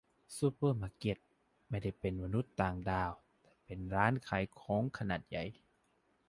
[0.37, 1.17] ซูเปอร์มาร์เก็ต
[1.69, 3.11] ไม่ได้เป็นมนุษย์ต่างดาว
[3.41, 5.43] แต่เป็นร้านขายของขนาดใหญ่